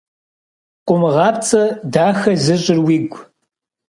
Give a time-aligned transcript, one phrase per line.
[0.85, 1.63] Къумыгъапцӏэ
[1.93, 3.19] дахэ зыщӏыр уигу.